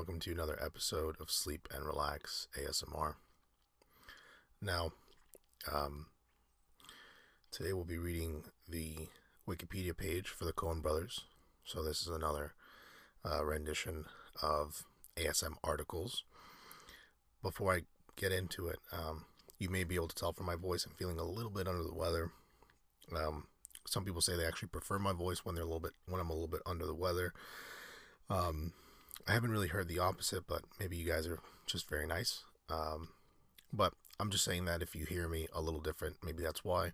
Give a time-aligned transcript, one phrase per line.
[0.00, 3.16] Welcome to another episode of Sleep and Relax ASMR.
[4.62, 4.92] Now,
[5.70, 6.06] um,
[7.50, 9.08] today we'll be reading the
[9.46, 11.26] Wikipedia page for the Coen brothers.
[11.64, 12.54] So, this is another
[13.30, 14.06] uh, rendition
[14.42, 14.86] of
[15.18, 16.24] ASM articles.
[17.42, 17.82] Before I
[18.16, 19.26] get into it, um,
[19.58, 21.84] you may be able to tell from my voice I'm feeling a little bit under
[21.84, 22.30] the weather.
[23.14, 23.48] Um,
[23.86, 26.30] some people say they actually prefer my voice when they're a little bit when I'm
[26.30, 27.34] a little bit under the weather.
[28.30, 28.72] Um,
[29.28, 32.44] I haven't really heard the opposite, but maybe you guys are just very nice.
[32.68, 33.08] Um,
[33.72, 36.92] but I'm just saying that if you hear me a little different, maybe that's why.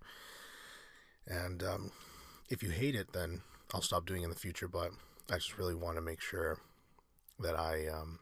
[1.27, 1.91] And um,
[2.49, 3.41] if you hate it, then
[3.73, 4.67] I'll stop doing in the future.
[4.67, 4.91] But
[5.29, 6.59] I just really want to make sure
[7.39, 8.19] that I, um,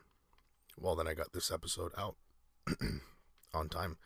[0.80, 2.16] well, then I got this episode out
[3.54, 3.98] on time.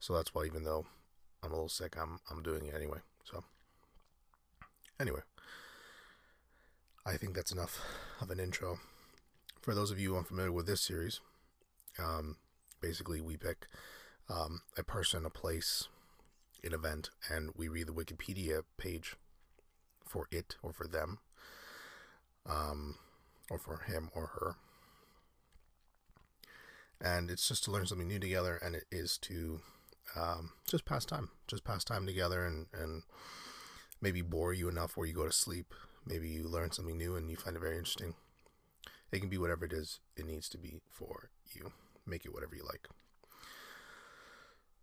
[0.00, 0.86] So that's why, even though
[1.42, 2.98] I'm a little sick, I'm I'm doing it anyway.
[3.24, 3.44] So
[5.00, 5.20] anyway,
[7.06, 7.80] I think that's enough
[8.20, 8.78] of an intro.
[9.62, 11.20] For those of you unfamiliar with this series,
[11.98, 12.36] um,
[12.80, 13.68] basically we pick
[14.28, 15.88] um, a person, a place,
[16.64, 19.16] an event, and we read the Wikipedia page
[20.04, 21.20] for it or for them,
[22.44, 22.96] um,
[23.50, 24.56] or for him or her.
[27.00, 29.60] And it's just to learn something new together, and it is to
[30.16, 33.02] um, just pass time, just pass time together, and and
[34.00, 35.72] maybe bore you enough where you go to sleep
[36.06, 38.14] Maybe you learn something new and you find it very interesting.
[39.12, 41.72] It can be whatever it is it needs to be for you.
[42.06, 42.88] Make it whatever you like.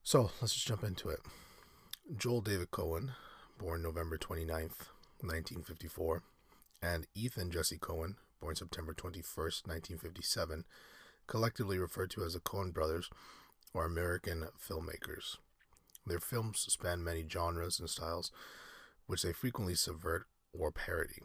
[0.04, 1.20] So let's just jump into it.
[2.16, 3.12] Joel David Coen,
[3.58, 4.88] born November 29th,
[5.22, 6.24] 1954,
[6.82, 10.64] and Ethan Jesse Coen, born September 21st, 1957,
[11.28, 13.10] collectively referred to as the Coen brothers,
[13.76, 15.38] are American filmmakers.
[16.06, 18.32] Their films span many genres and styles,
[19.06, 20.26] which they frequently subvert
[20.58, 21.22] or parody.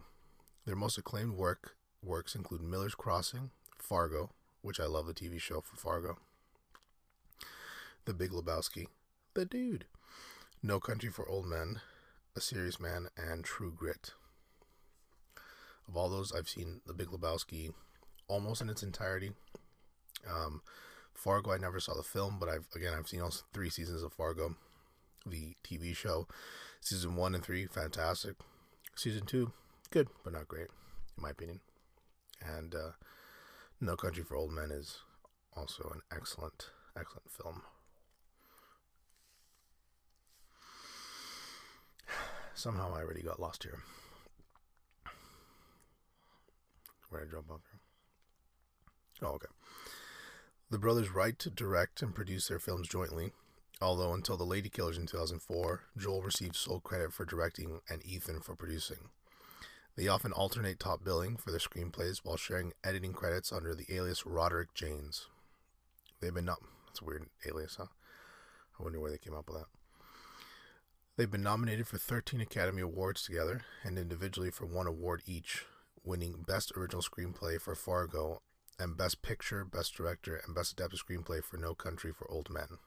[0.67, 4.31] Their most acclaimed work works include Miller's Crossing, Fargo,
[4.63, 6.19] which I love the TV show for Fargo,
[8.05, 8.87] The Big Lebowski,
[9.35, 9.85] The Dude,
[10.63, 11.81] No Country for Old Men,
[12.37, 14.13] A Serious Man, and True Grit.
[15.89, 17.73] Of all those, I've seen The Big Lebowski
[18.29, 19.33] almost in its entirety.
[20.29, 20.63] Um,
[21.15, 24.13] Fargo, I never saw the film, but I've again I've seen all three seasons of
[24.13, 24.57] Fargo,
[25.27, 26.27] the TV show.
[26.81, 28.35] Season one and three, fantastic.
[28.95, 29.53] Season two,
[29.91, 30.69] good, but not great,
[31.17, 31.61] in my opinion.
[32.45, 32.91] And uh,
[33.81, 34.99] No Country for Old Men is
[35.57, 37.63] also an excellent, excellent film.
[42.55, 43.81] Somehow I already got lost here.
[47.09, 47.81] Where did I jump off here?
[49.29, 49.47] Oh, okay.
[50.71, 53.33] The brothers write, direct, and produce their films jointly
[53.81, 58.57] although until The Ladykillers in 2004, Joel received sole credit for directing and Ethan for
[58.57, 59.11] producing.
[59.97, 64.27] They often alternate top billing for their screenplays while sharing editing credits under the alias
[64.27, 65.27] Roderick Jaynes.
[66.21, 67.87] They've been that's a weird alias, huh?
[68.79, 69.67] I wonder where they came up with that.
[71.17, 75.65] They've been nominated for 13 Academy Awards together and individually for one award each,
[76.03, 78.43] winning Best Original Screenplay for Fargo
[78.81, 82.79] and Best Picture, Best Director, and Best Adapted Screenplay for No Country for Old Men.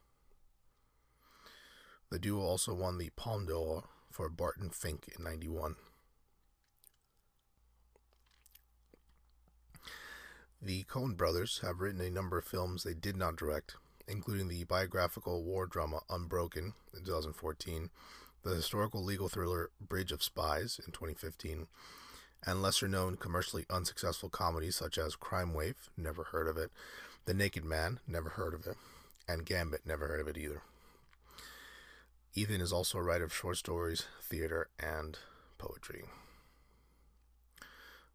[2.10, 5.76] The duo also won the Palme d'Or for Barton Fink in 91.
[10.62, 13.76] The Coen brothers have written a number of films they did not direct,
[14.08, 17.92] including the biographical war drama Unbroken in 2014,
[18.44, 21.68] the historical legal thriller Bridge of Spies in 2015,
[22.44, 26.72] and lesser known commercially unsuccessful comedies such as Crime Wave, never heard of it,
[27.26, 28.78] The Naked Man, never heard of it,
[29.28, 30.64] and Gambit, never heard of it either.
[32.34, 35.20] Ethan is also a writer of short stories, theater, and
[35.60, 36.06] poetry.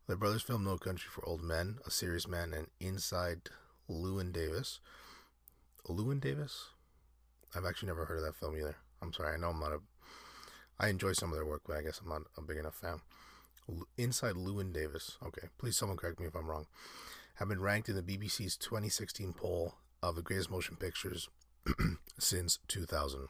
[0.08, 3.50] The brothers filmed No Country for Old Men, A Serious Man, and Inside
[3.88, 4.80] Llewyn Davis.
[5.88, 6.70] Llewyn Davis?
[7.54, 8.76] I've actually never heard of that film either.
[9.00, 9.34] I'm sorry.
[9.34, 9.80] I know I'm not a.
[10.80, 13.00] I enjoy some of their work, but I guess I'm not a big enough fan.
[13.96, 15.18] Inside Llewyn Davis.
[15.24, 16.66] Okay, please someone correct me if I'm wrong.
[17.36, 21.28] Have been ranked in the BBC's 2016 poll of the greatest motion pictures
[22.18, 23.28] since 2000.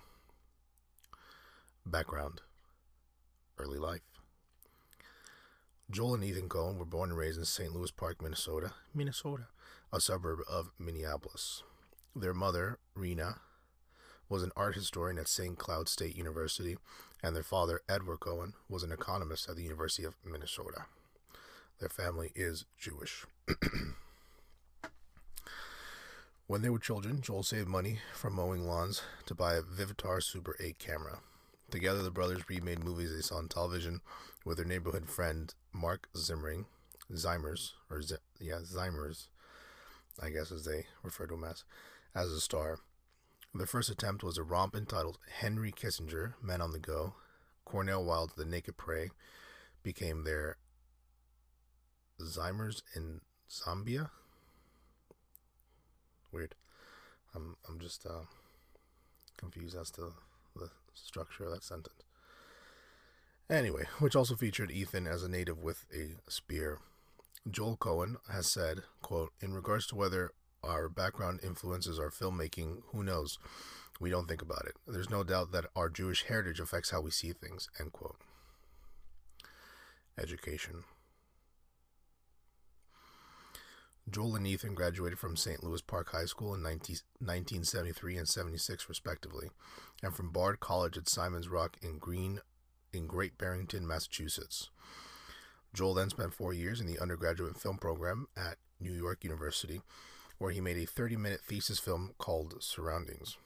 [1.85, 2.41] Background
[3.59, 4.12] Early life.
[5.93, 7.71] Joel and Ethan Coen were born and raised in St.
[7.71, 9.49] Louis Park, Minnesota, Minnesota,
[9.93, 11.63] a suburb of Minneapolis.
[12.17, 13.41] Their mother, Rena,
[14.27, 15.59] was an art historian at St.
[15.59, 16.79] Cloud State University,
[17.23, 20.87] and their father, Edward Coen, was an economist at the University of Minnesota.
[21.79, 23.27] Their family is Jewish.
[26.47, 30.57] when they were children, Joel saved money from mowing lawns to buy a Vivitar Super
[30.59, 31.19] 8 camera.
[31.71, 34.01] Together, the brothers remade movies they saw on television
[34.47, 36.67] with their neighborhood friend Mark Zimering,
[37.13, 39.29] Zimers, or Z- yeah, Zimers,
[40.23, 41.65] I guess as they refer to him as,
[42.15, 42.79] as a star.
[43.55, 47.15] Their first attempt was a romp entitled Henry Kissinger, Men on the Go.
[47.65, 49.11] Cornel Wilde's The Naked Prey
[49.83, 50.57] became their
[52.21, 53.21] Zimers in
[53.51, 54.11] Zambia.
[56.31, 56.55] Weird.
[57.35, 58.25] I'm I'm just uh,
[59.37, 60.13] confused as to
[60.57, 62.03] the structure of that sentence.
[63.53, 66.79] Anyway, which also featured Ethan as a native with a spear.
[67.51, 70.31] Joel Coen has said, quote, in regards to whether
[70.65, 73.39] our background influences our filmmaking, who knows?
[74.01, 74.77] We don't think about it.
[74.87, 78.17] There's no doubt that our Jewish heritage affects how we see things, end quote.
[80.19, 80.85] Education.
[84.11, 85.63] Joel and Ethan graduated from St.
[85.63, 89.51] Louis Park High School in 19, 1973 and 76, respectively,
[90.03, 92.41] and from Bard College at Simon's Rock in Green,
[92.93, 94.71] in Great Barrington, Massachusetts.
[95.75, 99.81] Joel then spent four years in the undergraduate film program at New York University,
[100.39, 103.37] where he made a 30 minute thesis film called Surroundings.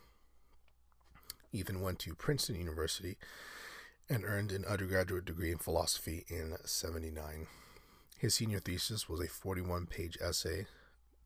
[1.52, 3.16] Ethan went to Princeton University
[4.08, 7.46] and earned an undergraduate degree in philosophy in 79.
[8.19, 10.66] His senior thesis was a 41 page essay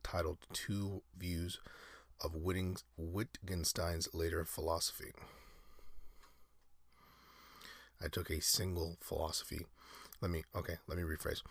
[0.03, 1.59] titled Two Views
[2.23, 5.13] of Wittgenstein's Later Philosophy.
[8.03, 9.65] I took a single philosophy.
[10.21, 11.41] Let me, okay, let me rephrase.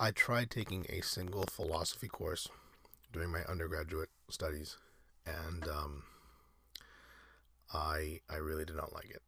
[0.00, 2.48] I tried taking a single philosophy course
[3.12, 4.76] during my undergraduate studies,
[5.26, 6.02] and um,
[7.72, 9.22] I I really did not like it.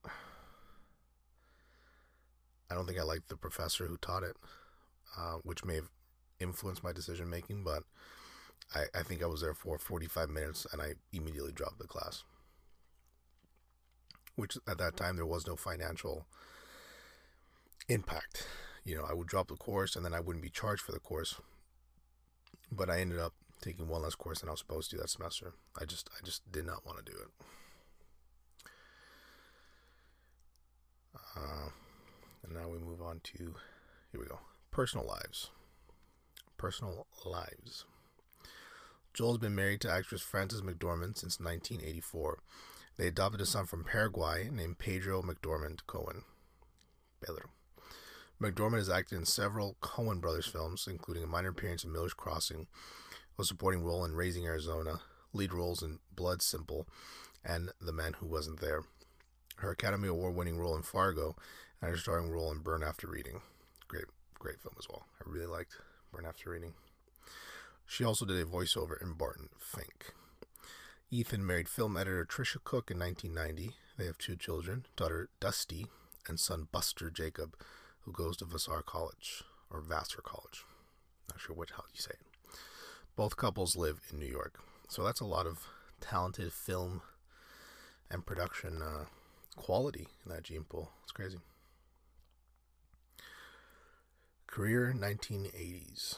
[2.71, 4.37] I don't think I liked the professor who taught it
[5.17, 5.89] uh, which may have
[6.39, 7.83] influenced my decision making, but
[8.75, 12.25] I, I think I was there for 45 minutes and I immediately dropped the class.
[14.37, 16.27] Which at that time there was no financial
[17.91, 18.47] impact.
[18.85, 21.01] You know, I would drop the course and then I wouldn't be charged for the
[21.01, 21.41] course.
[22.73, 25.55] But I ended up taking one less course than I was supposed to that semester.
[25.81, 27.29] I just I just did not want to do it.
[31.37, 31.71] Uh,
[32.45, 33.55] and now we move on to
[34.13, 34.39] here we go.
[34.71, 35.51] Personal lives.
[36.57, 37.85] Personal lives.
[39.13, 42.39] Joel's been married to actress Frances McDormand since 1984.
[42.97, 46.23] They adopted a son from Paraguay named Pedro McDormand Coen.
[47.21, 47.51] Pedro.
[48.41, 52.67] McDormand has acted in several Coen Brothers films, including a minor appearance in Miller's Crossing,
[53.39, 55.01] a supporting role in Raising Arizona,
[55.35, 56.87] lead roles in Blood Simple,
[57.45, 58.83] and The Man Who Wasn't There.
[59.57, 61.37] Her Academy Award winning role in Fargo,
[61.83, 63.43] and her starring role in Burn After Reading.
[63.89, 64.07] Great
[64.39, 65.05] great film as well.
[65.21, 65.77] I really liked
[66.11, 66.73] Burn After Reading.
[67.87, 70.15] She also did a voiceover in Barton Fink.
[71.11, 73.75] Ethan married film editor Tricia Cooke in 1990.
[73.99, 75.89] They have two children, daughter Dusty
[76.27, 77.55] and son Buster Jacob,
[78.03, 80.65] who goes to Vassar College or Vassar College.
[81.29, 82.57] Not sure which how you say it.
[83.17, 85.67] Both couples live in New York, so that's a lot of
[86.01, 87.03] talented film
[88.11, 89.05] and production uh,
[89.57, 90.91] quality in that gene pool.
[91.03, 91.39] It's crazy.
[94.47, 96.17] Career 1980s.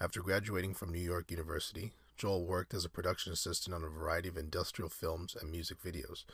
[0.00, 4.28] After graduating from New York University, Joel worked as a production assistant on a variety
[4.28, 6.24] of industrial films and music videos.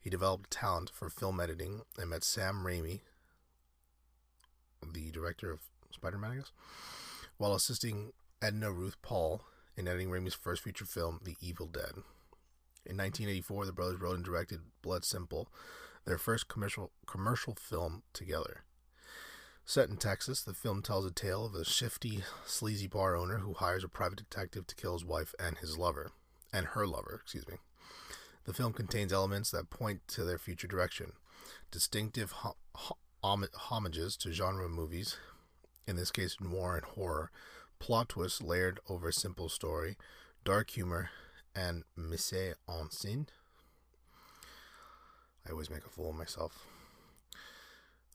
[0.00, 3.00] He developed talent for film editing and met Sam Raimi,
[4.92, 6.52] the director of Spider Man, I guess,
[7.36, 9.42] while assisting Edna Ruth Paul
[9.76, 11.92] in editing Raimi's first feature film, The Evil Dead.
[12.86, 15.48] In 1984, the brothers wrote and directed Blood Simple,
[16.06, 18.62] their first commercial commercial film together.
[19.66, 23.52] Set in Texas, the film tells a tale of a shifty, sleazy bar owner who
[23.52, 26.10] hires a private detective to kill his wife and his lover,
[26.52, 27.56] and her lover, excuse me.
[28.44, 31.12] The film contains elements that point to their future direction,
[31.70, 32.34] distinctive
[33.22, 35.16] homages to genre movies,
[35.86, 37.30] in this case noir and horror,
[37.78, 39.96] plot twists layered over a simple story,
[40.44, 41.10] dark humor,
[41.54, 43.26] and mise en scène
[45.46, 46.66] I always make a fool of myself.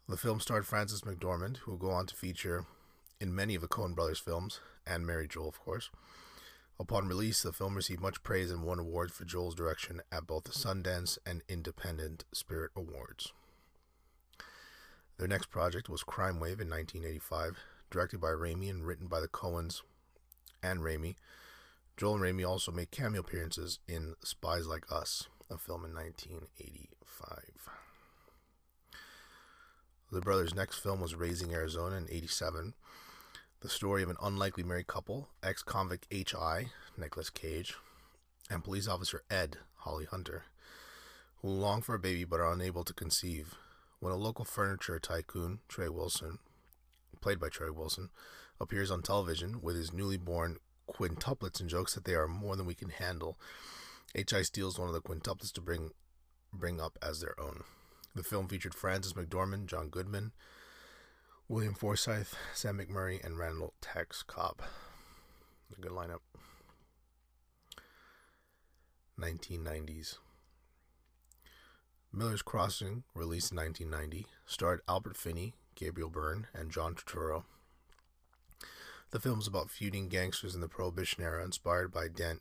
[0.08, 2.66] The film starred Frances McDormand, who will go on to feature
[3.20, 5.90] in many of the Coen brothers films, and Mary Joel, of course.
[6.78, 10.44] Upon release, the film received much praise and won awards for Joel's direction at both
[10.44, 13.32] the Sundance and Independent Spirit Awards.
[15.18, 17.58] Their next project was Crime Wave in 1985,
[17.90, 19.82] directed by Raimi and written by the Coens
[20.62, 21.16] and Raimi.
[21.96, 27.70] Joel and Raimi also made cameo appearances in Spies Like Us, a film in 1985.
[30.12, 32.74] The brothers' next film was Raising Arizona in 87,
[33.66, 36.68] the story of an unlikely married couple, ex convict H.I.,
[37.00, 37.74] Nicolas Cage,
[38.48, 40.44] and police officer Ed, Holly Hunter,
[41.38, 43.56] who long for a baby but are unable to conceive.
[44.00, 46.38] When a local furniture tycoon, Trey Wilson,
[47.22, 48.12] played by Trey Wilson,
[48.62, 50.58] appears on television with his newly born
[50.88, 53.40] quintuplets and jokes that they are more than we can handle.
[54.14, 54.44] H.I.
[54.44, 55.90] steals one of the quintuplets to bring
[56.54, 57.64] bring up as their own.
[58.14, 60.34] The film featured Frances McDormand, John Goodman,
[61.48, 64.64] William Forsythe, Sam McMurray, and Randall Tex Cobb.
[65.78, 66.22] A good lineup.
[69.20, 70.18] 1990s.
[72.12, 77.44] Miller's Crossing, released in 1990, starred Albert Finney, Gabriel Byrne, and John Turturro.
[79.12, 82.40] The film is about feuding gangsters in the Prohibition era, inspired by Dan,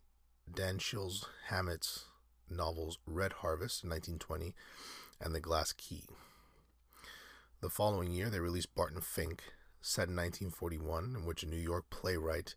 [0.51, 2.07] Dashiell Hammett's
[2.49, 4.55] novels Red Harvest in 1920
[5.21, 6.05] and The Glass Key.
[7.64, 9.42] The following year, they released Barton Fink,
[9.80, 12.54] set in 1941, in which a New York playwright,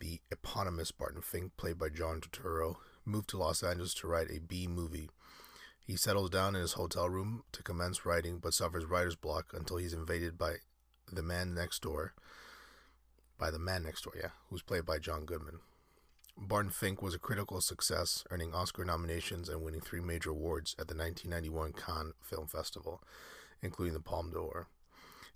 [0.00, 4.40] the eponymous Barton Fink, played by John Turturro, moved to Los Angeles to write a
[4.40, 5.10] B movie
[5.90, 9.76] he settles down in his hotel room to commence writing, but suffers writer's block until
[9.76, 10.56] he's invaded by
[11.10, 12.14] the man next door.
[13.38, 15.60] By the man next door, yeah, who's played by John Goodman.
[16.36, 20.88] Barton Fink was a critical success, earning Oscar nominations and winning three major awards at
[20.88, 23.02] the 1991 Cannes Film Festival,
[23.62, 24.68] including the Palme d'Or.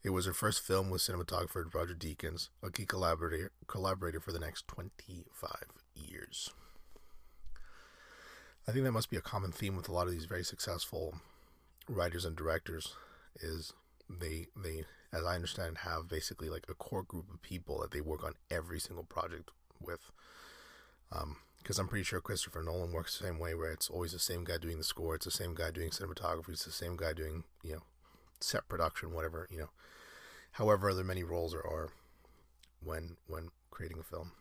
[0.02, 4.38] It was her first film with cinematographer Roger Deakins, a key collaborator, collaborator for the
[4.38, 5.54] next 25
[5.94, 6.50] years.
[8.68, 11.14] I think that must be a common theme with a lot of these very successful
[11.88, 12.94] writers and directors
[13.40, 13.74] is
[14.08, 18.00] they they as I understand have basically like a core group of people that they
[18.00, 19.50] work on every single project
[19.80, 20.10] with.
[21.12, 24.18] Um, because I'm pretty sure Christopher Nolan works the same way, where it's always the
[24.18, 27.14] same guy doing the score, it's the same guy doing cinematography, it's the same guy
[27.14, 27.82] doing you know
[28.40, 29.70] set production, whatever you know.
[30.52, 31.90] However, there many roles there are
[32.82, 34.32] when when creating a film.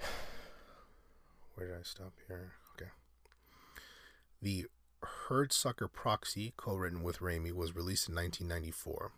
[1.54, 2.52] where did I stop here?
[2.74, 2.90] Okay.
[4.42, 4.66] The
[5.28, 9.12] Hudsucker Proxy, co written with Raimi, was released in 1994.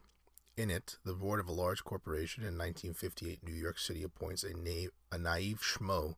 [0.56, 4.52] In it, the board of a large corporation in 1958 New York City appoints a,
[4.54, 6.16] na- a naive schmo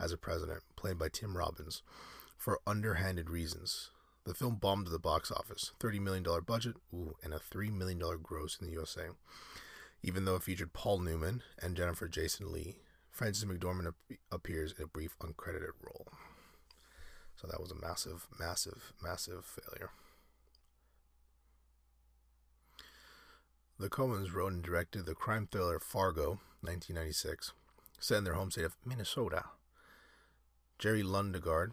[0.00, 1.82] as a president, played by Tim Robbins,
[2.36, 3.90] for underhanded reasons.
[4.24, 8.58] The film bombed the box office, $30 million budget, ooh, and a $3 million gross
[8.60, 9.08] in the USA.
[10.02, 12.76] Even though it featured Paul Newman and Jennifer Jason Lee,
[13.10, 16.08] Frances McDormand ap- appears in a brief uncredited role.
[17.36, 19.90] So that was a massive, massive, massive failure.
[23.78, 27.52] The Coens wrote and directed the crime thriller Fargo, 1996,
[27.98, 29.44] set in their home state of Minnesota.
[30.84, 31.72] Jerry Lundegaard,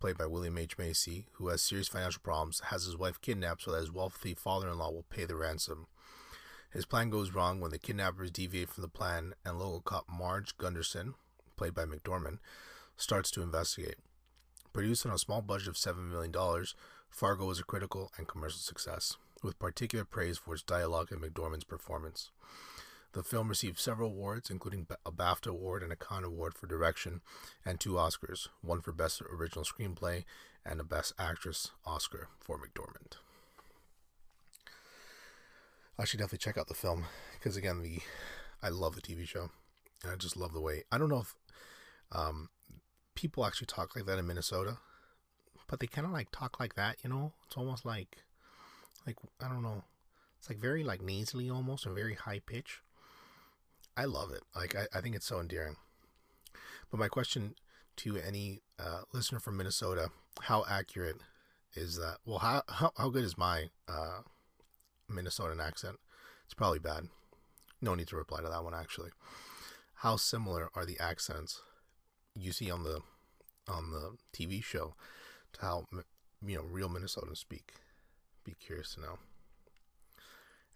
[0.00, 0.78] played by William H.
[0.78, 4.70] Macy, who has serious financial problems, has his wife kidnapped so that his wealthy father
[4.70, 5.86] in law will pay the ransom.
[6.70, 10.56] His plan goes wrong when the kidnappers deviate from the plan, and local cop Marge
[10.56, 11.12] Gunderson,
[11.56, 12.38] played by McDormand,
[12.96, 13.96] starts to investigate.
[14.72, 16.32] Produced on a small budget of $7 million,
[17.10, 21.64] Fargo was a critical and commercial success, with particular praise for its dialogue and McDormand's
[21.64, 22.30] performance.
[23.12, 27.22] The film received several awards, including a BAFTA award and a Cannes award for direction,
[27.64, 30.24] and two Oscars, one for Best Original Screenplay
[30.64, 33.14] and a Best Actress Oscar for McDormand.
[35.98, 38.00] I should definitely check out the film because again, the
[38.62, 39.50] I love the TV show,
[40.02, 40.84] and I just love the way.
[40.92, 41.34] I don't know if
[42.12, 42.50] um,
[43.14, 44.78] people actually talk like that in Minnesota,
[45.66, 46.98] but they kind of like talk like that.
[47.02, 48.18] You know, it's almost like
[49.06, 49.82] like I don't know.
[50.38, 52.80] It's like very like nasally almost and very high pitch.
[53.98, 54.44] I love it.
[54.54, 55.74] Like I, I think it's so endearing.
[56.88, 57.56] But my question
[57.96, 60.10] to any uh, listener from Minnesota:
[60.42, 61.16] How accurate
[61.74, 62.18] is that?
[62.24, 64.20] Well, how how, how good is my uh,
[65.10, 65.96] Minnesotan accent.
[66.44, 67.08] It's probably bad.
[67.80, 69.10] No need to reply to that one actually.
[69.96, 71.60] How similar are the accents
[72.36, 73.00] you see on the
[73.66, 74.94] on the TV show
[75.54, 75.86] to how
[76.46, 77.72] you know real Minnesotans speak?
[78.44, 79.18] Be curious to know.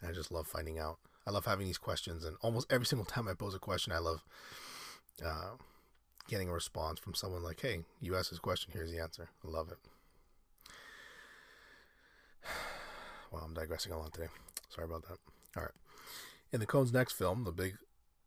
[0.01, 0.99] And I just love finding out.
[1.27, 3.99] I love having these questions, and almost every single time I pose a question, I
[3.99, 4.25] love
[5.25, 5.53] uh,
[6.29, 8.73] getting a response from someone like, "Hey, you asked this question.
[8.73, 9.79] Here's the answer." I love it.
[13.31, 14.29] Well, I'm digressing a lot today.
[14.69, 15.17] Sorry about that.
[15.57, 15.73] All right.
[16.53, 17.79] In the Coen's next film, the big,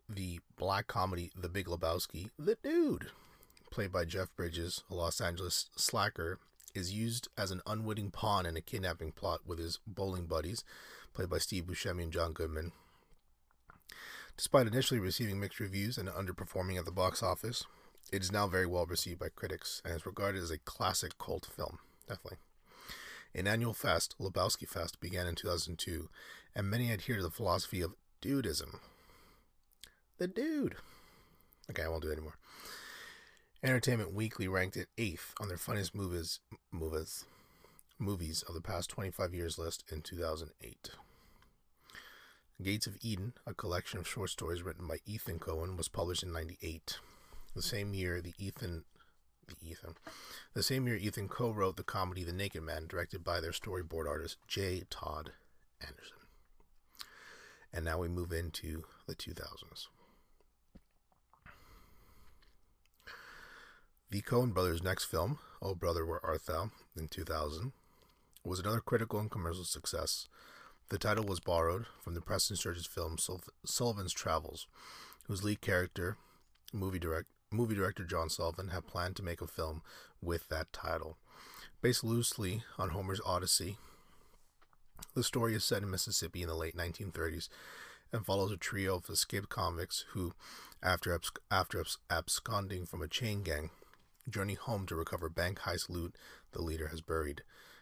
[0.09, 3.11] the black comedy The Big Lebowski, the dude,
[3.69, 6.39] played by Jeff Bridges, a Los Angeles slacker,
[6.73, 10.63] is used as an unwitting pawn in a kidnapping plot with his bowling buddies,
[11.13, 12.71] played by Steve Buscemi and John Goodman.
[14.37, 17.65] Despite initially receiving mixed reviews and underperforming at the box office,
[18.11, 21.45] it is now very well received by critics and is regarded as a classic cult
[21.45, 21.79] film.
[22.07, 22.39] Definitely.
[23.33, 26.09] An annual fest, Lebowski Fest, began in 2002,
[26.55, 28.79] and many adhere to the philosophy of dudism.
[30.17, 30.75] The dude.
[31.69, 32.37] Okay, I won't do it anymore.
[33.63, 36.39] Entertainment Weekly ranked it eighth on their funniest movies.
[36.71, 37.25] Movies.
[37.97, 40.91] movies of the past 25 years list in 2008.
[42.61, 46.31] Gates of Eden, a collection of short stories written by Ethan Coen, was published in
[46.31, 46.99] 98.
[47.53, 48.85] The same year, the Ethan
[49.47, 49.95] the Ethan.
[50.53, 54.37] The same year, Ethan co-wrote the comedy The Naked Man, directed by their storyboard artist
[54.47, 54.83] J.
[54.89, 55.33] Todd
[55.81, 56.17] Anderson.
[57.73, 59.87] And now we move into the 2000s.
[64.09, 67.73] The Coen brothers' next film, Oh Brother Where Art Thou, in 2000,
[68.43, 70.27] was another critical and commercial success.
[70.89, 73.17] The title was borrowed from the Preston Sturges film
[73.65, 74.67] Sullivan's Travels,
[75.25, 76.17] whose lead character,
[76.71, 79.81] movie, direct, movie director John Sullivan, had planned to make a film
[80.21, 81.17] with that title.
[81.81, 83.77] Based loosely on Homer's Odyssey,
[85.15, 87.49] the story is set in Mississippi in the late 1930s
[88.13, 90.33] and follows a trio of escaped convicts who,
[90.83, 93.71] after, abs- after abs- absconding from a chain gang,
[94.29, 96.15] journey home to recover bank heist loot
[96.51, 97.41] the leader has buried,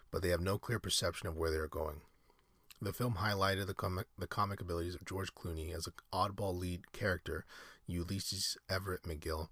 [0.10, 2.02] but they have no clear perception of where they are going.
[2.84, 6.92] The film highlighted the comic, the comic abilities of George Clooney as an oddball lead
[6.92, 7.46] character,
[7.88, 9.48] Ulysses Everett McGill,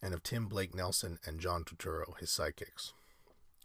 [0.00, 2.94] and of Tim Blake Nelson and John Turturro, his sidekicks.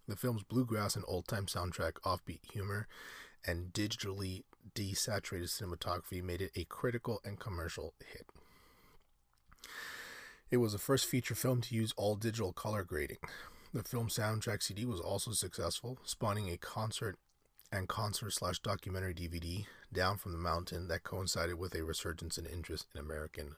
[0.10, 2.86] The film's bluegrass and old time soundtrack, offbeat humor,
[3.46, 4.44] and digitally
[4.76, 8.28] desaturated cinematography made it a critical and commercial hit.
[10.52, 13.20] It was the first feature film to use all digital color grading.
[13.74, 17.18] The film soundtrack CD was also successful, spawning a concert
[17.72, 22.46] and concert slash documentary DVD, Down from the Mountain, that coincided with a resurgence in
[22.46, 23.56] interest in American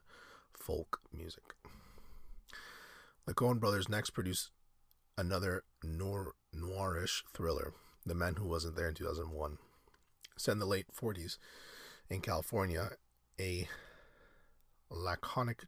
[0.54, 1.56] folk music.
[3.26, 4.50] The Coen brothers next produced
[5.18, 7.74] another noir, noirish thriller,
[8.06, 9.58] The Man Who Wasn't There in 2001.
[10.38, 11.38] Set in the late 40s
[12.10, 12.92] in California,
[13.40, 13.68] a
[14.90, 15.66] laconic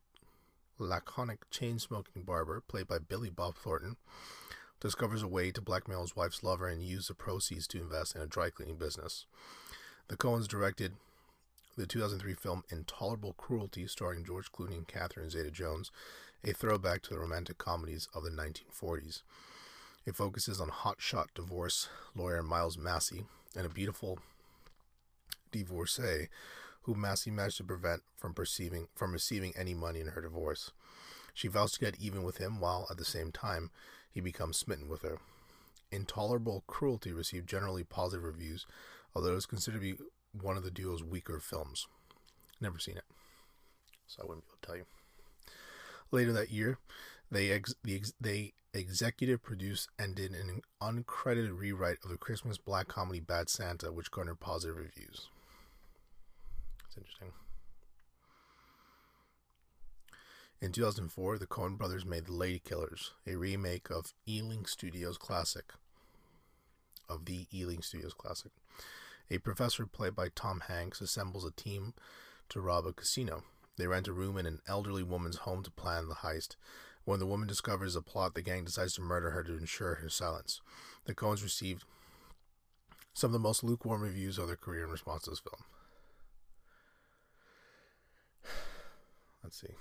[0.80, 3.97] laconic chain smoking barber, played by Billy Bob Thornton,
[4.82, 8.22] discovers a way to blackmail his wife's lover and use the proceeds to invest in
[8.22, 9.26] a dry cleaning business.
[10.10, 10.96] The Coens directed
[11.78, 15.91] the 2003 film Intolerable Cruelty, starring George Clooney and Catherine Zeta Jones,
[16.44, 19.22] a throwback to the romantic comedies of the 1940s.
[20.06, 24.20] It focuses on hotshot divorce lawyer Miles Massey and a beautiful
[25.52, 26.28] divorcee
[26.84, 30.72] who Massey managed to prevent from perceiving from receiving any money in her divorce.
[31.34, 33.70] She vows to get even with him while at the same time
[34.12, 35.17] he becomes smitten with her.
[35.91, 38.65] Intolerable Cruelty received generally positive reviews,
[39.15, 41.88] although it is considered to be one of the duo's weaker films.
[42.60, 43.04] Never seen it,
[44.08, 44.86] so I wouldn't be able to tell you.
[46.12, 46.78] Later that year,
[47.30, 52.58] they ex- the ex- they executive produced and did an uncredited rewrite of the Christmas
[52.58, 55.28] black comedy Bad Santa, which garnered positive reviews.
[56.88, 57.32] It's interesting.
[60.62, 65.74] In 2004, the Coen brothers made The Lady Killers, a remake of Ealing Studios classic.
[67.10, 68.52] Of the Ealing Studios classic.
[69.32, 71.95] A professor played by Tom Hanks assembles a team
[72.50, 73.43] to rob a casino.
[73.78, 76.58] They rent a room in an elderly woman's home to plan the heist.
[77.06, 80.10] When the woman discovers the plot, the gang decides to murder her to ensure her
[80.10, 80.62] silence.
[81.06, 81.86] The Coens received
[83.15, 85.63] some of the most lukewarm reviews of their career in response to this film.
[89.43, 89.74] Let's see.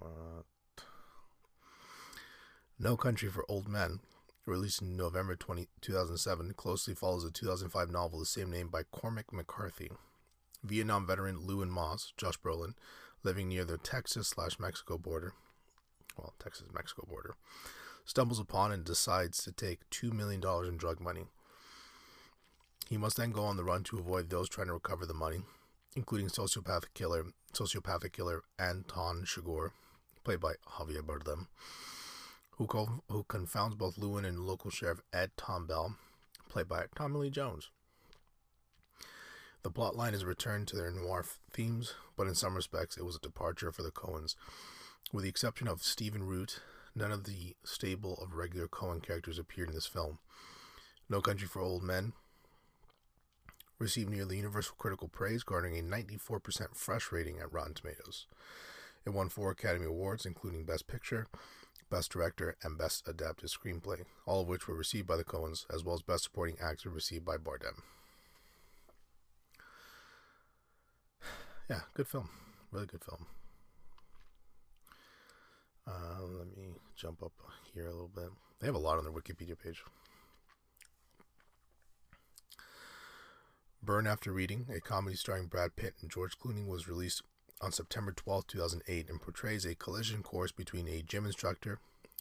[0.00, 0.44] What?
[2.78, 4.00] No Country for Old Men,
[4.46, 8.82] released in November 20, 2007, closely follows the 2005 novel of the same name by
[8.90, 9.90] Cormac McCarthy.
[10.64, 12.74] Vietnam veteran Lewin Moss, Josh Brolin,
[13.22, 15.34] living near the Texas slash Mexico border,
[16.16, 17.34] well, Texas Mexico border,
[18.04, 21.24] stumbles upon and decides to take $2 million in drug money.
[22.88, 25.42] He must then go on the run to avoid those trying to recover the money,
[25.94, 29.70] including sociopathic killer sociopathic killer Anton Chigurh,
[30.24, 31.46] played by Javier Bardem,
[32.52, 32.66] who,
[33.08, 35.96] who confounds both Lewin and local sheriff Ed Tom Bell,
[36.48, 37.70] played by Tommy Lee Jones.
[39.62, 43.16] The plot line is returned to their noir themes, but in some respects it was
[43.16, 44.34] a departure for the Coens.
[45.12, 46.60] With the exception of Stephen Root,
[46.94, 50.18] none of the stable of regular Coen characters appeared in this film.
[51.08, 52.12] No Country for Old Men
[53.78, 58.26] received nearly universal critical praise, garnering a 94% fresh rating at Rotten Tomatoes.
[59.06, 61.26] It won four Academy Awards, including Best Picture,
[61.90, 65.82] Best Director, and Best Adapted Screenplay, all of which were received by the Coens, as
[65.84, 67.82] well as Best Supporting Actor received by Bardem.
[71.68, 72.28] Yeah, good film.
[72.72, 73.26] Really good film.
[75.86, 77.32] Uh, let me jump up
[77.72, 78.28] here a little bit.
[78.60, 79.82] They have a lot on their Wikipedia page.
[83.82, 87.22] Burn After Reading, a comedy starring Brad Pitt and George Clooney, was released
[87.60, 91.78] on September 12, 2008, and portrays a collision course between a gym instructor,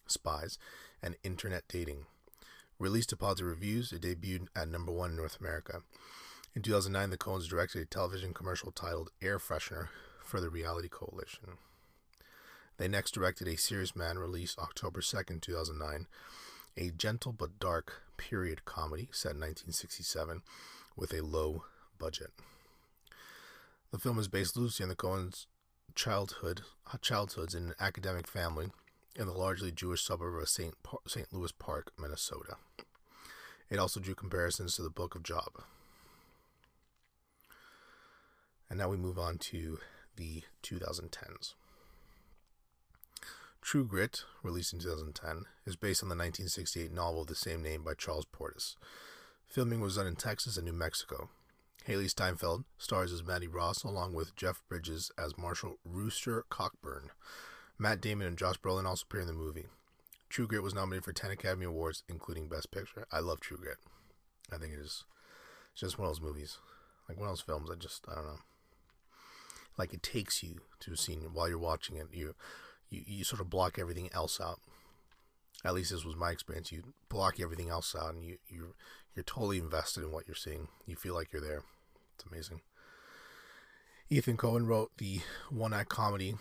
[0.07, 0.57] spies,
[1.01, 2.05] and internet dating.
[2.77, 5.81] Released to positive reviews, it debuted at number one in North America.
[6.55, 9.89] In 2009, the Coens directed a television commercial titled Air Freshener
[10.23, 11.57] for the Reality Coalition.
[12.77, 16.07] They next directed A Serious Man, released October 2nd, 2009,
[16.77, 20.41] a gentle but dark period comedy set in 1967
[20.95, 21.65] with a low
[21.97, 22.31] budget.
[23.91, 25.47] The film is based loosely on the Coens'
[25.95, 26.61] childhood,
[26.93, 28.67] uh, childhoods in an academic family
[29.15, 30.75] in the largely Jewish suburb of St.
[31.07, 31.33] St.
[31.33, 32.57] Louis Park, Minnesota.
[33.69, 35.63] It also drew comparisons to the Book of Job.
[38.69, 39.79] And now we move on to
[40.15, 41.55] the 2010s.
[43.61, 47.83] True Grit, released in 2010, is based on the 1968 novel of the same name
[47.83, 48.75] by Charles Portis.
[49.47, 51.29] Filming was done in Texas and New Mexico.
[51.87, 57.09] Hailee Steinfeld stars as Mattie Ross, along with Jeff Bridges as Marshall Rooster Cogburn.
[57.77, 59.67] Matt Damon and Josh Brolin also appear in the movie.
[60.29, 63.07] True Grit was nominated for 10 Academy Awards, including Best Picture.
[63.11, 63.77] I love True Grit.
[64.51, 65.05] I think it is
[65.73, 66.57] just one of those movies.
[67.07, 68.39] Like one of those films, I just, I don't know.
[69.77, 72.07] Like it takes you to a scene while you're watching it.
[72.11, 72.35] You
[72.89, 74.59] you, you sort of block everything else out.
[75.63, 76.71] At least this was my experience.
[76.71, 78.75] You block everything else out, and you you
[79.15, 80.67] you're totally invested in what you're seeing.
[80.85, 81.63] You feel like you're there.
[82.15, 82.61] It's amazing.
[84.09, 86.35] Ethan Coen wrote the one-act comedy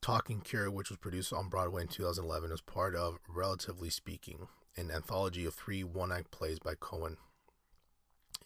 [0.00, 4.90] Talking Cure, which was produced on Broadway in 2011 as part of Relatively Speaking, an
[4.90, 7.16] anthology of three one-act plays by Coen,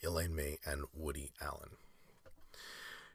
[0.04, 1.70] Elaine May, and Woody Allen.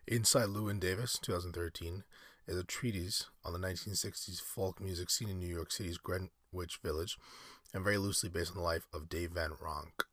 [0.08, 2.04] Inside Llewyn Davis, 2013,
[2.48, 7.18] is a treatise on the 1960s folk music scene in New York City's Greenwich Village,
[7.74, 10.04] and very loosely based on the life of Dave Van Ronk.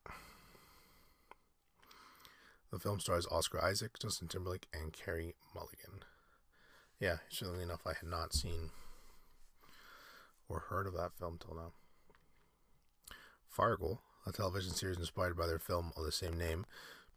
[2.71, 6.05] The film stars Oscar Isaac, Justin Timberlake, and Carey Mulligan.
[7.01, 8.71] Yeah, interestingly enough, I had not seen
[10.49, 11.73] or heard of that film till now.
[13.49, 16.67] Fargo, a television series inspired by their film of the same name,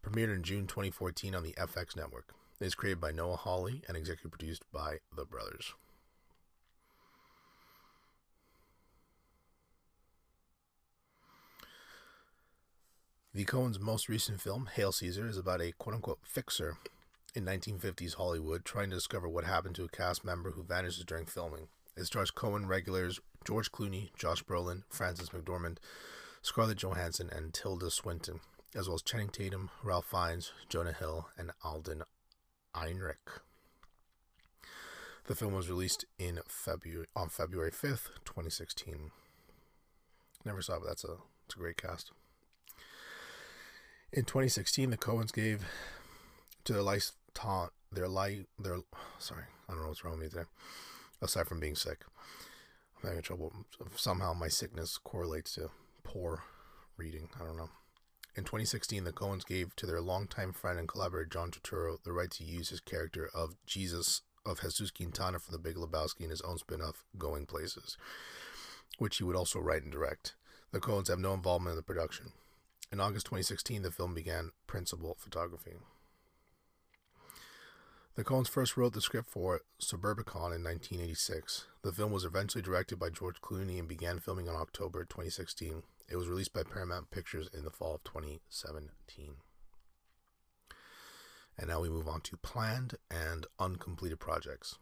[0.02, 2.34] premiered in June 2014 on the FX network.
[2.60, 5.74] It is created by Noah Hawley and executive produced by the brothers.
[13.34, 16.76] The Coens' most recent film, Hail Caesar, is about a quote unquote fixer
[17.34, 21.26] in 1950s Hollywood trying to discover what happened to a cast member who vanishes during
[21.26, 21.66] filming.
[21.96, 25.78] It stars Coen regulars George Clooney, Josh Brolin, Frances McDormand,
[26.42, 28.38] Scarlett Johansson, and Tilda Swinton,
[28.72, 32.04] as well as Channing Tatum, Ralph Fiennes, Jonah Hill, and Alden
[32.72, 33.40] Ehrenreich.
[35.24, 39.10] The film was released in February on February 5th, 2016.
[40.44, 41.16] Never saw it, but that's a
[41.46, 42.12] it's a great cast.
[44.14, 45.64] In 2016, the Coens gave
[46.62, 48.78] to their life taunt their light their
[49.18, 50.48] sorry, I don't know what's wrong with me today.
[51.20, 52.04] Aside from being sick.
[53.02, 53.52] I'm having trouble
[53.96, 55.70] somehow my sickness correlates to
[56.04, 56.44] poor
[56.96, 57.28] reading.
[57.40, 57.70] I don't know.
[58.36, 62.30] In 2016, the Coens gave to their longtime friend and collaborator John Turturro the right
[62.30, 66.42] to use his character of Jesus of Jesus Quintana from The Big Lebowski in his
[66.42, 67.96] own spin-off, Going Places,
[68.98, 70.34] which he would also write and direct.
[70.70, 72.32] The Coens have no involvement in the production.
[72.94, 75.72] In August 2016, the film began principal photography.
[78.14, 81.66] The Coens first wrote the script for Suburbicon in 1986.
[81.82, 85.82] The film was eventually directed by George Clooney and began filming in October 2016.
[86.08, 89.38] It was released by Paramount Pictures in the fall of 2017.
[91.58, 94.78] And now we move on to planned and uncompleted projects.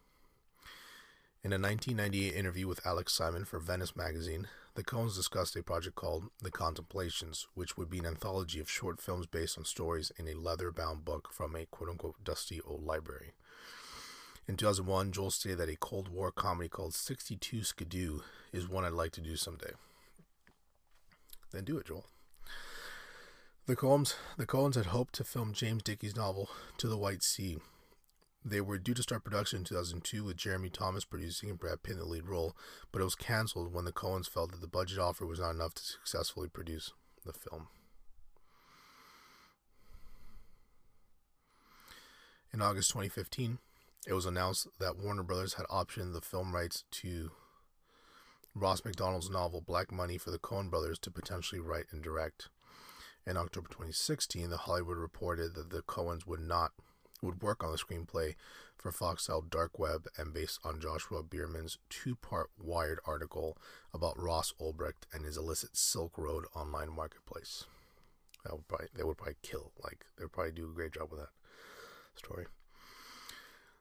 [1.42, 5.96] In a 1998 interview with Alex Simon for Venice magazine, the Coens discussed a project
[5.96, 10.26] called The Contemplations, which would be an anthology of short films based on stories in
[10.28, 13.32] a leather bound book from a quote unquote dusty old library.
[14.48, 18.20] In 2001, Joel stated that a Cold War comedy called 62 Skidoo
[18.52, 19.72] is one I'd like to do someday.
[21.52, 22.06] Then do it, Joel.
[23.66, 27.58] The Coens, the Coens had hoped to film James Dickey's novel To the White Sea.
[28.44, 31.92] They were due to start production in 2002 with Jeremy Thomas producing and Brad Pitt
[31.92, 32.57] in the lead role,
[32.90, 35.74] but it was canceled when the Coens felt that the budget offer was not enough
[35.74, 36.92] to successfully produce
[37.24, 37.68] the film.
[42.52, 43.59] In August 2015,
[44.09, 47.31] it was announced that Warner Brothers had optioned the film rights to
[48.55, 52.48] Ross Macdonald's novel Black Money for the Coen brothers to potentially write and direct.
[53.24, 56.72] In October 2016, The Hollywood reported that the Coens would not
[57.22, 58.35] would work on the screenplay
[58.76, 63.56] for Foxtel Dark Web and based on Joshua Bearman's two-part Wired article
[63.94, 67.64] about Ross Ulbricht and his illicit Silk Road online marketplace.
[68.44, 69.70] That would probably they would probably kill.
[69.82, 71.30] Like they would probably do a great job with that
[72.16, 72.46] story.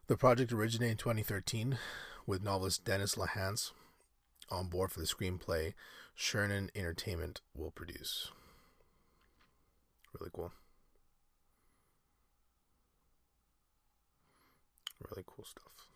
[0.08, 1.78] The project originated in 2013
[2.28, 3.72] with novelist Dennis Lehane
[4.50, 5.74] on board for the screenplay
[6.18, 8.30] Chernin Entertainment will produce.
[10.20, 10.52] Really cool.
[15.12, 15.88] Really cool stuff.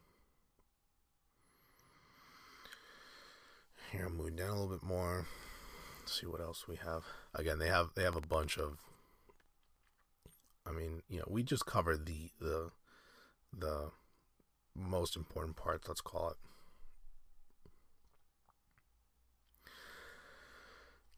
[3.92, 5.26] Here I'm moving down a little bit more.
[6.06, 7.04] See what else we have.
[7.34, 8.80] Again, they have they have a bunch of
[10.68, 12.72] I mean, you know, we just covered the the
[13.58, 13.92] the
[14.76, 16.38] most important parts, let's call it.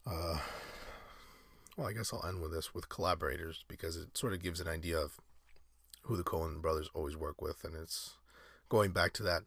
[0.05, 0.37] Uh,
[1.75, 4.67] well, I guess I'll end with this with collaborators because it sort of gives an
[4.67, 5.17] idea of
[6.07, 8.15] who the Coen brothers always work with, and it's
[8.69, 9.43] going back to that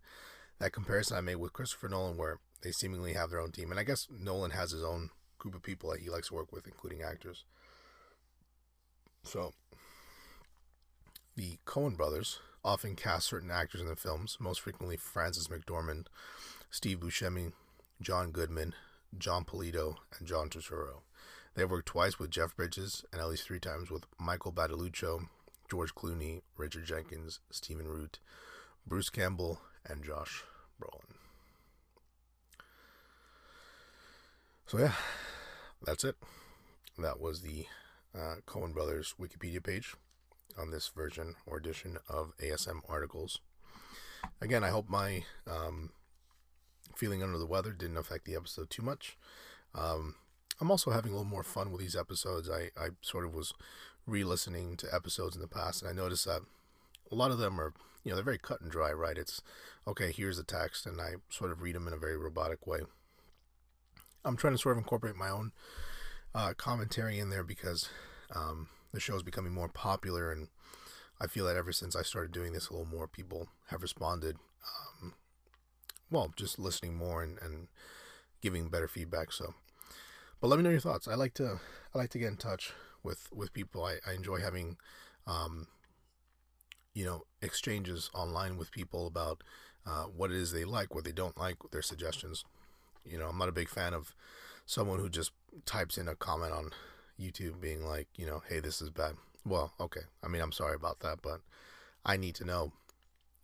[0.58, 3.80] that comparison I made with Christopher Nolan, where they seemingly have their own team, and
[3.80, 6.66] I guess Nolan has his own group of people that he likes to work with,
[6.66, 7.44] including actors.
[9.22, 9.54] So,
[11.34, 16.06] the Coen brothers often cast certain actors in the films, most frequently Frances McDormand,
[16.70, 17.52] Steve Buscemi,
[18.02, 18.74] John Goodman,
[19.16, 21.00] Jon Polito, and John Turturro.
[21.54, 25.28] They have worked twice with Jeff Bridges and at least three times with Michael Badalucco,
[25.70, 28.18] George Clooney, Richard Jenkins, Stephen Root,
[28.86, 30.42] Bruce Campbell, and Josh
[30.80, 31.14] Brolin.
[34.66, 34.92] So yeah,
[35.84, 36.16] that's it.
[36.98, 37.66] That was the
[38.14, 39.94] uh, Coen Brothers Wikipedia page
[40.58, 43.40] on this version or edition of ASM articles.
[44.40, 45.90] Again, I hope my um,
[46.96, 49.16] feeling under the weather didn't affect the episode too much.
[49.74, 50.16] Um,
[50.60, 52.50] I'm also having a little more fun with these episodes.
[52.50, 53.54] I, I sort of was
[54.06, 56.42] re listening to episodes in the past, and I noticed that
[57.10, 57.72] a lot of them are,
[58.04, 59.18] you know, they're very cut and dry, right?
[59.18, 59.42] It's,
[59.86, 62.80] okay, here's the text, and I sort of read them in a very robotic way.
[64.24, 65.52] I'm trying to sort of incorporate my own
[66.34, 67.88] uh, commentary in there because
[68.34, 70.48] um, the show is becoming more popular, and
[71.20, 74.36] I feel that ever since I started doing this, a little more people have responded.
[75.02, 75.14] Um,
[76.10, 77.68] well, just listening more and, and
[78.40, 79.32] giving better feedback.
[79.32, 79.54] So,
[80.40, 81.08] but let me know your thoughts.
[81.08, 81.60] I like to
[81.94, 83.84] I like to get in touch with with people.
[83.84, 84.76] I, I enjoy having,
[85.26, 85.66] um,
[86.94, 89.42] you know, exchanges online with people about
[89.86, 92.44] uh, what it is they like, what they don't like, their suggestions.
[93.04, 94.14] You know, I'm not a big fan of
[94.66, 95.32] someone who just
[95.64, 96.70] types in a comment on
[97.18, 99.16] YouTube being like, you know, hey, this is bad.
[99.44, 100.02] Well, okay.
[100.22, 101.40] I mean, I'm sorry about that, but
[102.04, 102.72] I need to know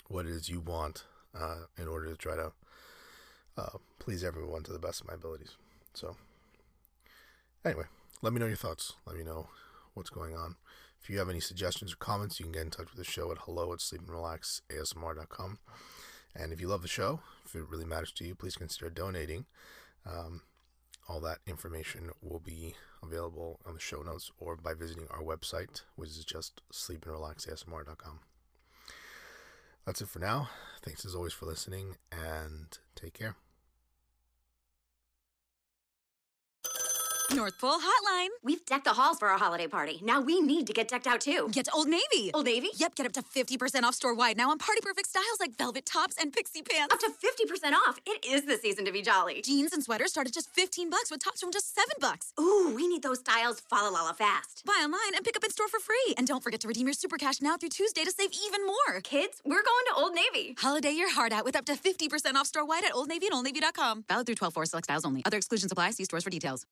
[0.08, 1.04] what it is you want
[1.38, 2.52] uh, in order to try to
[3.56, 5.56] uh, please everyone to the best of my abilities.
[5.94, 6.16] So,
[7.64, 7.84] anyway,
[8.22, 8.94] let me know your thoughts.
[9.06, 9.48] Let me know
[9.94, 10.56] what's going on.
[11.02, 13.30] If you have any suggestions or comments, you can get in touch with the show
[13.30, 15.58] at hello at sleepandrelaxasmr.com.
[16.34, 19.46] And if you love the show, if it really matters to you, please consider donating.
[20.04, 20.42] Um,
[21.08, 25.82] all that information will be available on the show notes or by visiting our website,
[25.94, 28.20] which is just sleepandrelaxasmr.com.
[29.84, 30.50] That's it for now.
[30.82, 33.36] Thanks as always for listening and take care.
[37.34, 38.28] North Pole Hotline.
[38.42, 40.00] We've decked the halls for our holiday party.
[40.02, 41.48] Now we need to get decked out too.
[41.52, 42.30] Get to Old Navy.
[42.34, 42.68] Old Navy?
[42.76, 45.86] Yep, get up to 50% off store wide now on party perfect styles like velvet
[45.86, 46.94] tops and pixie pants.
[46.94, 47.98] Up to 50% off.
[48.06, 49.42] It is the season to be jolly.
[49.42, 52.32] Jeans and sweaters start at just 15 bucks with tops from just 7 bucks.
[52.40, 54.62] Ooh, we need those styles Fala Lala fast.
[54.64, 56.14] Buy online and pick up in store for free.
[56.16, 59.00] And don't forget to redeem your super cash now through Tuesday to save even more.
[59.02, 60.54] Kids, we're going to Old Navy.
[60.58, 63.34] Holiday your heart out with up to 50% off store wide at Old Navy and
[63.34, 64.04] OldNavy.com.
[64.08, 65.22] Valid through 12 4 select styles only.
[65.24, 65.90] Other exclusions apply.
[65.90, 66.62] See stores for details.